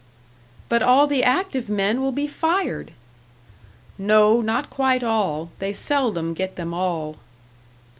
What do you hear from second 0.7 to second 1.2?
all